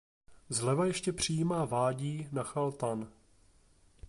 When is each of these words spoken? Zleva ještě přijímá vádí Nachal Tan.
Zleva 0.49 0.85
ještě 0.85 1.13
přijímá 1.13 1.65
vádí 1.65 2.27
Nachal 2.31 2.71
Tan. 2.71 3.07